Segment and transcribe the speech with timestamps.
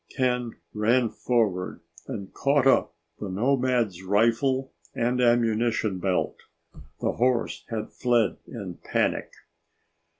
[0.09, 6.37] Ken ran forward and caught up the nomad's rifle and ammunition belt.
[7.01, 9.31] The horse had fled in panic.